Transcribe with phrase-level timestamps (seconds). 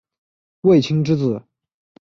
[0.61, 1.43] 卫青之子。